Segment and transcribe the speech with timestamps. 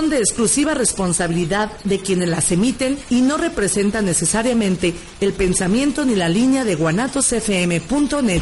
[0.00, 6.14] Son de exclusiva responsabilidad de quienes las emiten y no representan necesariamente el pensamiento ni
[6.14, 8.40] la línea de guanatosfm.net.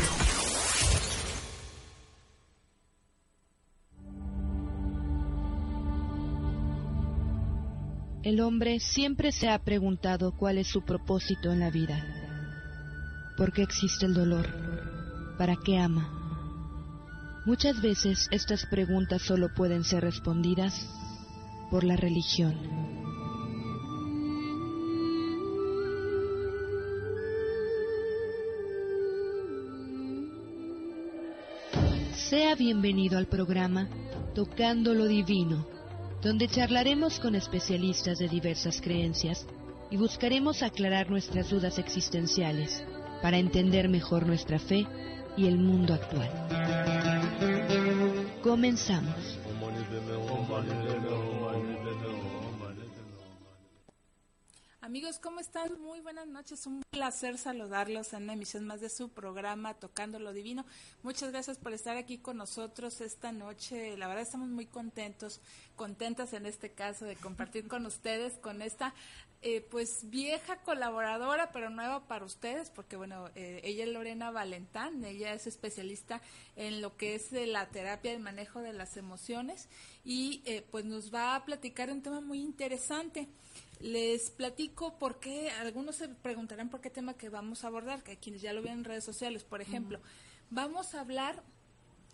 [8.23, 12.07] El hombre siempre se ha preguntado cuál es su propósito en la vida.
[13.37, 14.47] ¿Por qué existe el dolor?
[15.37, 16.09] ¿Para qué ama?
[17.47, 20.98] Muchas veces estas preguntas solo pueden ser respondidas
[21.71, 22.57] por la religión.
[32.15, 33.89] Sea bienvenido al programa
[34.35, 35.67] Tocando lo Divino,
[36.23, 39.47] donde charlaremos con especialistas de diversas creencias
[39.91, 42.85] y buscaremos aclarar nuestras dudas existenciales
[43.23, 44.87] para entender mejor nuestra fe
[45.37, 46.29] y el mundo actual.
[48.43, 49.39] Comenzamos.
[54.89, 55.79] Amigos, ¿cómo están?
[55.83, 56.67] Muy buenas noches.
[56.67, 60.65] Un placer saludarlos en una emisión más de su programa Tocando lo Divino.
[61.03, 63.99] Muchas gracias por estar aquí con nosotros esta noche.
[63.99, 65.43] La verdad estamos muy contentos,
[65.77, 68.95] contentas en este caso de compartir con ustedes con esta
[69.41, 75.05] eh, pues vieja colaboradora, pero nueva para ustedes, porque bueno, eh, ella es Lorena Valentán,
[75.05, 76.21] ella es especialista
[76.57, 79.69] en lo que es la terapia y manejo de las emociones
[80.05, 83.29] y eh, pues nos va a platicar un tema muy interesante.
[83.79, 88.17] Les platico por qué, algunos se preguntarán por qué tema que vamos a abordar, que
[88.17, 90.01] quienes ya lo ven en redes sociales, por ejemplo,
[90.51, 91.45] vamos a hablar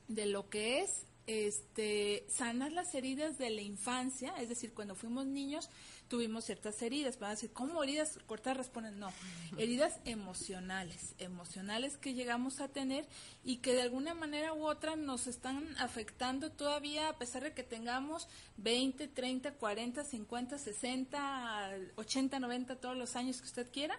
[0.08, 5.26] de lo que es este sanar las heridas de la infancia, es decir, cuando fuimos
[5.26, 5.70] niños
[6.08, 7.18] tuvimos ciertas heridas.
[7.18, 8.56] Van a decir, ¿cómo heridas cortas?
[8.56, 9.12] Responden, no,
[9.58, 13.06] heridas emocionales, emocionales que llegamos a tener
[13.42, 17.62] y que de alguna manera u otra nos están afectando todavía a pesar de que
[17.62, 23.98] tengamos 20, 30, 40, 50, 60, 80, 90, todos los años que usted quiera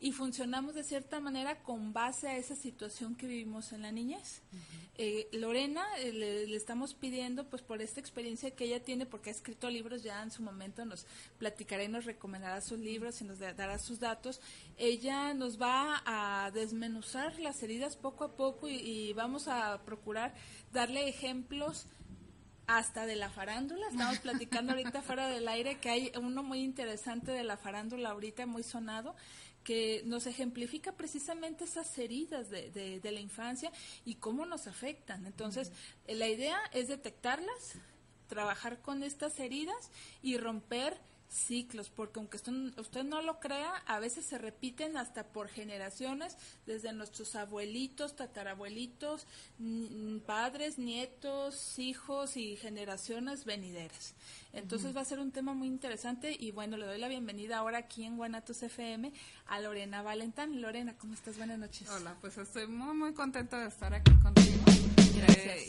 [0.00, 4.42] y funcionamos de cierta manera con base a esa situación que vivimos en la niñez.
[4.96, 9.32] Eh, Lorena, eh, le, estamos pidiendo, pues por esta experiencia que ella tiene, porque ha
[9.34, 11.06] escrito libros ya en su momento, nos
[11.38, 14.40] platicará y nos recomendará sus libros y nos dará sus datos.
[14.78, 20.32] Ella nos va a desmenuzar las heridas poco a poco y, y vamos a procurar
[20.72, 21.86] darle ejemplos
[22.66, 23.88] hasta de la farándula.
[23.88, 28.46] Estamos platicando ahorita fuera del aire que hay uno muy interesante de la farándula ahorita,
[28.46, 29.14] muy sonado,
[29.62, 33.72] que nos ejemplifica precisamente esas heridas de, de, la infancia
[34.04, 35.26] y cómo nos afectan.
[35.26, 35.72] Entonces,
[36.06, 37.76] la idea es detectarlas,
[38.28, 39.90] trabajar con estas heridas
[40.22, 40.98] y romper
[41.28, 46.36] ciclos, porque aunque usted, no lo crea, a veces se repiten hasta por generaciones,
[46.66, 49.26] desde nuestros abuelitos, tatarabuelitos,
[50.26, 54.14] padres, nietos, hijos y generaciones venideras.
[54.52, 57.78] Entonces va a ser un tema muy interesante y bueno, le doy la bienvenida ahora
[57.78, 59.12] aquí en Guanatos FM
[59.46, 60.60] a Lorena Valentán.
[60.60, 61.36] Lorena, ¿cómo estás?
[61.36, 61.88] Buenas noches.
[61.90, 64.73] Hola, pues estoy muy, muy contenta de estar aquí contigo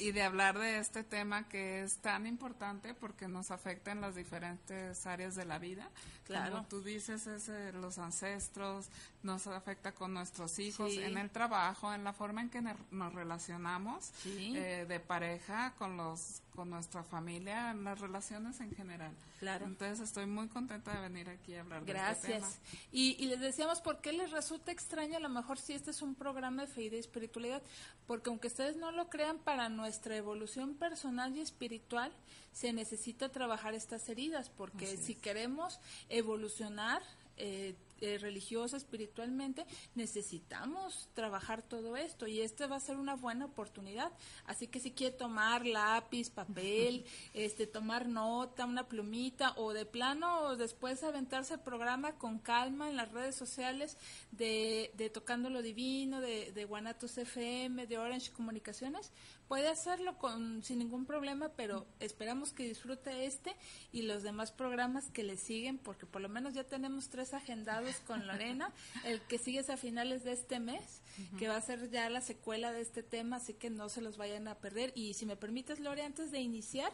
[0.06, 4.16] y de hablar de este tema que es tan importante porque nos afecta en las
[4.16, 5.89] diferentes áreas de la vida.
[6.25, 6.51] Claro.
[6.51, 8.88] Como tú dices, es eh, los ancestros,
[9.23, 14.11] nos afecta con nuestros hijos, en el trabajo, en la forma en que nos relacionamos
[14.25, 19.11] eh, de pareja con los con nuestra familia, en las relaciones en general.
[19.39, 19.66] Claro.
[19.66, 22.23] Entonces estoy muy contenta de venir aquí a hablar Gracias.
[22.23, 22.88] de este tema.
[22.91, 26.01] Y, y les decíamos por qué les resulta extraño a lo mejor si este es
[26.01, 27.61] un programa de fe y de espiritualidad,
[28.07, 32.11] porque aunque ustedes no lo crean, para nuestra evolución personal y espiritual
[32.51, 35.79] se necesita trabajar estas heridas, porque si queremos
[36.09, 37.01] evolucionar,
[37.37, 39.66] eh, eh, religiosa, espiritualmente,
[39.96, 44.12] necesitamos trabajar todo esto y esta va a ser una buena oportunidad.
[44.46, 50.56] Así que si quiere tomar lápiz, papel, este, tomar nota, una plumita o de plano
[50.56, 53.97] después aventarse el programa con calma en las redes sociales
[54.32, 59.12] de, de Tocando lo Divino, de, de Guanatos FM, de Orange Comunicaciones,
[59.47, 63.56] puede hacerlo con, sin ningún problema, pero esperamos que disfrute este
[63.92, 67.84] y los demás programas que le siguen, porque por lo menos ya tenemos tres agendados
[68.05, 68.72] con Lorena.
[69.03, 71.02] El que sigue es a finales de este mes,
[71.37, 74.17] que va a ser ya la secuela de este tema, así que no se los
[74.17, 74.91] vayan a perder.
[74.96, 76.91] Y si me permites, Lore, antes de iniciar,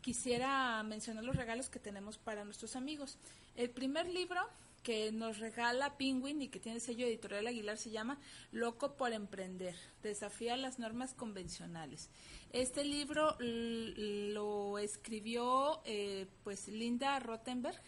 [0.00, 3.18] quisiera mencionar los regalos que tenemos para nuestros amigos.
[3.56, 4.40] El primer libro
[4.84, 8.18] que nos regala Penguin y que tiene sello editorial Aguilar se llama
[8.52, 12.10] Loco por Emprender, desafía las normas convencionales.
[12.52, 17.80] Este libro lo escribió eh, pues Linda Rottenberg.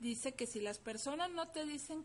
[0.00, 2.04] Dice que si las personas no te dicen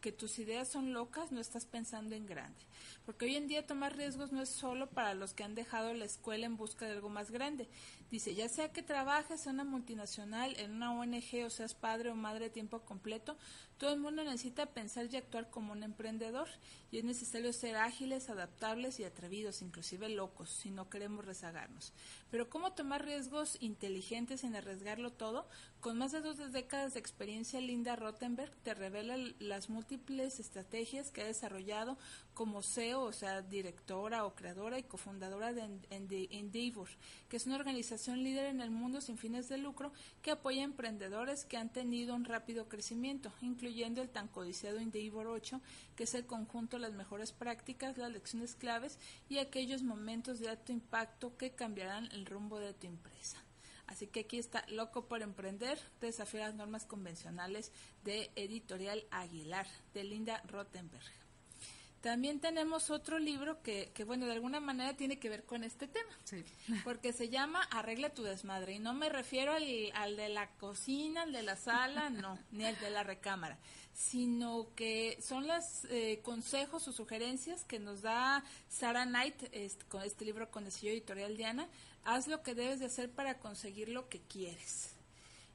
[0.00, 2.60] que tus ideas son locas, no estás pensando en grande.
[3.06, 6.04] Porque hoy en día tomar riesgos no es solo para los que han dejado la
[6.04, 7.68] escuela en busca de algo más grande.
[8.10, 12.14] Dice, ya sea que trabajes en una multinacional, en una ONG o seas padre o
[12.14, 13.36] madre de tiempo completo,
[13.78, 16.48] todo el mundo necesita pensar y actuar como un emprendedor
[16.90, 21.92] y es necesario ser ágiles, adaptables y atrevidos, inclusive locos, si no queremos rezagarnos.
[22.30, 25.48] Pero ¿cómo tomar riesgos inteligentes sin arriesgarlo todo?
[25.80, 31.22] Con más de dos décadas de experiencia, Linda Rottenberg te revela las múltiples estrategias que
[31.22, 31.96] ha desarrollado
[32.34, 36.88] como CEO, o sea, directora o creadora y cofundadora de Endeavor,
[37.28, 40.64] que es una organización líder en el mundo sin fines de lucro que apoya a
[40.64, 45.60] emprendedores que han tenido un rápido crecimiento, incluyendo el tan codiciado Endeavor 8,
[45.94, 50.48] que es el conjunto de las mejores prácticas, las lecciones claves y aquellos momentos de
[50.48, 53.43] alto impacto que cambiarán el rumbo de tu empresa.
[53.86, 57.70] Así que aquí está Loco por Emprender, desafiar las normas convencionales
[58.02, 61.23] de Editorial Aguilar, de Linda Rottenberg.
[62.04, 65.88] También tenemos otro libro que, que, bueno, de alguna manera tiene que ver con este
[65.88, 66.10] tema,
[66.84, 69.64] porque se llama Arregla tu desmadre, y no me refiero al,
[69.94, 73.58] al de la cocina, al de la sala, no, ni al de la recámara,
[73.94, 80.02] sino que son los eh, consejos o sugerencias que nos da Sarah Knight este, con
[80.02, 81.66] este libro con el sello editorial Diana,
[82.04, 84.90] haz lo que debes de hacer para conseguir lo que quieres.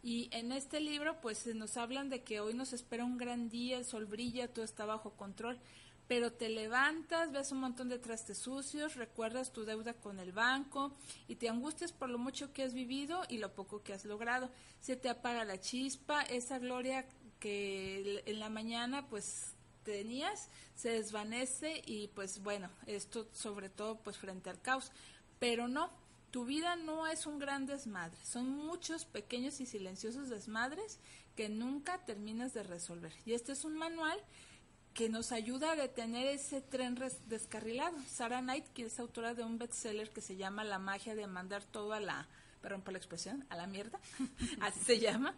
[0.02, 3.78] Y en este libro pues nos hablan de que hoy nos espera un gran día,
[3.78, 5.60] el sol brilla, todo está bajo control,
[6.10, 10.92] pero te levantas, ves un montón de trastes sucios, recuerdas tu deuda con el banco
[11.28, 14.50] y te angustias por lo mucho que has vivido y lo poco que has logrado.
[14.82, 17.06] Se te apaga la chispa, esa gloria
[17.40, 19.54] que en la mañana pues
[19.84, 24.92] tenías se desvanece y pues bueno, esto sobre todo pues frente al caos,
[25.38, 25.92] pero no,
[26.32, 31.00] tu vida no es un gran desmadre, son muchos pequeños y silenciosos desmadres
[31.36, 33.14] que nunca terminas de resolver.
[33.28, 34.20] Y este es un manual
[34.94, 36.98] que nos ayuda a detener ese tren
[37.28, 37.98] descarrilado.
[38.08, 41.64] Sarah Knight, que es autora de un bestseller que se llama La magia de mandar
[41.64, 42.28] todo a la,
[42.62, 44.00] perdón por la expresión, a la mierda,
[44.62, 45.36] así se llama,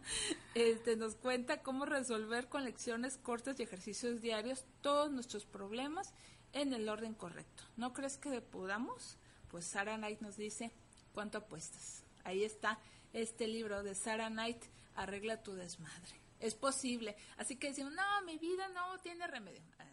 [0.56, 6.14] este, nos cuenta cómo resolver con lecciones cortas y ejercicios diarios todos nuestros problemas
[6.54, 7.64] en el orden correcto.
[7.78, 9.18] ¿No crees que podamos?
[9.50, 10.72] Pues Sarah Knight nos dice,
[11.14, 12.04] ¿cuánto apuestas?
[12.24, 12.80] Ahí está
[13.14, 14.64] este libro de Sarah Knight,
[14.94, 17.16] Arregla tu desmadre es posible.
[17.38, 19.62] Así que decimos, no, mi vida no tiene remedio.
[19.80, 19.86] Ah,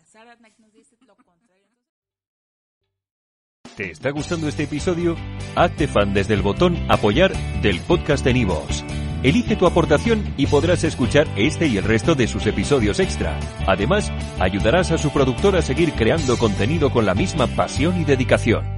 [0.59, 1.69] nos dice lo contrario.
[3.77, 5.17] ¿Te está gustando este episodio?
[5.55, 8.85] Hazte fan desde el botón apoyar del podcast de Nivos.
[9.23, 13.39] Elige tu aportación y podrás escuchar este y el resto de sus episodios extra.
[13.67, 18.78] Además, ayudarás a su productor a seguir creando contenido con la misma pasión y dedicación.